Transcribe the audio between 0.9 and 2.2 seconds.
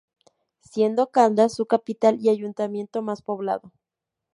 Caldas su capital